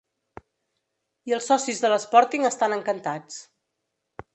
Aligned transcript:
I 1.31 1.37
els 1.39 1.51
socis 1.53 1.83
de 1.85 1.91
l'Sporting 1.95 2.51
estan 2.53 2.77
encantats. 2.81 3.41